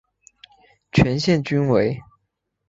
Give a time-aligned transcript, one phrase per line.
[0.91, 2.01] 全线均为。